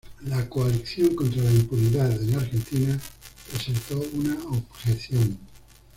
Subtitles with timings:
[0.29, 2.99] La Coalición contra la Impunidad en Argentina
[3.51, 5.37] presentó una objeción.